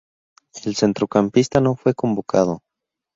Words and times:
El 0.65 0.75
centrocampista 0.75 1.61
no 1.61 1.75
fue 1.75 1.93
convocado. 1.93 2.63